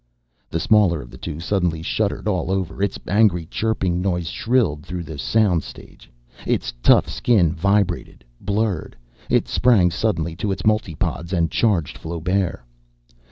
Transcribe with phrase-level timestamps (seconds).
[0.49, 2.81] The smaller of the two suddenly shuddered all over.
[2.81, 6.09] Its angry chirping noise shrilled through the sound stage.
[6.47, 8.95] Its tough skin vibrated blurred.
[9.29, 12.63] It sprang suddenly to its multipods and charged Flaubert.